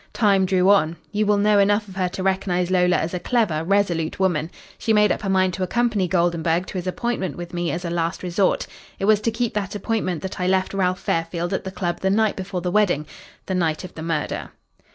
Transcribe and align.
Time 0.13 0.47
drew 0.47 0.67
on. 0.67 0.95
You 1.11 1.27
will 1.27 1.37
know 1.37 1.59
enough 1.59 1.87
of 1.87 1.95
her 1.95 2.09
to 2.09 2.23
recognise 2.23 2.71
Lola 2.71 2.95
as 2.95 3.13
a 3.13 3.19
clever, 3.19 3.63
resolute 3.63 4.19
woman. 4.19 4.49
She 4.79 4.93
made 4.93 5.11
up 5.11 5.21
her 5.21 5.29
mind 5.29 5.53
to 5.53 5.61
accompany 5.61 6.07
Goldenburg 6.07 6.65
to 6.65 6.79
his 6.79 6.87
appointment 6.87 7.35
with 7.37 7.53
me 7.53 7.69
as 7.69 7.85
a 7.85 7.91
last 7.91 8.23
resort. 8.23 8.65
It 8.97 9.05
was 9.05 9.21
to 9.21 9.29
keep 9.29 9.53
that 9.53 9.75
appointment 9.75 10.23
that 10.23 10.39
I 10.41 10.47
left 10.47 10.73
Ralph 10.73 11.01
Fairfield 11.01 11.53
at 11.53 11.65
the 11.65 11.71
club 11.71 11.99
the 11.99 12.09
night 12.09 12.35
before 12.35 12.61
the 12.61 12.71
wedding 12.71 13.05
the 13.45 13.53
night 13.53 13.83
of 13.83 13.93
the 13.93 14.01
murder." 14.01 14.49